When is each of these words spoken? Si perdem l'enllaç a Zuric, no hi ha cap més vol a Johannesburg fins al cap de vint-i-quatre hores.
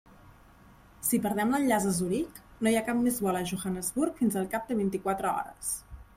Si 1.09 1.19
perdem 1.25 1.53
l'enllaç 1.55 1.85
a 1.89 1.93
Zuric, 1.97 2.41
no 2.67 2.73
hi 2.73 2.79
ha 2.81 2.83
cap 2.91 2.99
més 3.03 3.21
vol 3.27 3.39
a 3.41 3.45
Johannesburg 3.53 4.19
fins 4.25 4.41
al 4.43 4.51
cap 4.57 4.69
de 4.73 4.81
vint-i-quatre 4.83 5.33
hores. 5.37 5.73